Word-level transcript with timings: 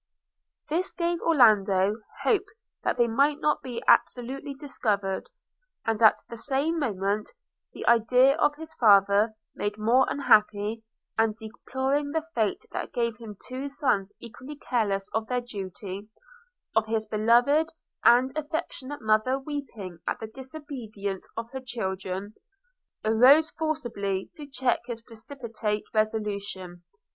This 0.67 0.93
gave 0.93 1.21
Orlando 1.21 1.97
hope 2.23 2.45
that 2.83 2.97
they 2.97 3.07
might 3.07 3.39
not 3.39 3.61
be 3.61 3.83
absolutely 3.87 4.55
discovered; 4.55 5.29
and 5.85 6.01
at 6.01 6.23
the 6.27 6.37
same 6.37 6.79
moment 6.79 7.29
the 7.71 7.85
idea 7.87 8.35
of 8.37 8.55
his 8.55 8.73
father 8.73 9.35
made 9.53 9.77
more 9.77 10.07
unhappy, 10.09 10.81
and 11.19 11.35
deploring 11.37 12.09
the 12.13 12.25
fate 12.33 12.65
that 12.71 12.93
gave 12.93 13.17
him 13.17 13.37
two 13.47 13.69
sons 13.69 14.11
equally 14.19 14.55
careless 14.55 15.07
of 15.13 15.27
their 15.27 15.39
duty– 15.41 16.09
of 16.75 16.87
his 16.87 17.05
beloved 17.05 17.71
and 18.03 18.35
affectionate 18.35 19.03
mother 19.03 19.37
weeping 19.37 19.99
at 20.07 20.19
the 20.19 20.25
disobedience 20.25 21.29
of 21.37 21.51
her 21.51 21.61
children– 21.61 22.33
arose 23.05 23.51
forcibly 23.51 24.31
to 24.33 24.47
check 24.47 24.79
his 24.87 25.03
precipitate 25.03 25.83
resolution. 25.93 26.81